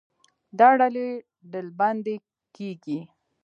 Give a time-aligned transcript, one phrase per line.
[0.59, 1.07] دا ډلې
[1.51, 2.15] ډلبندي
[2.55, 2.99] کېږي.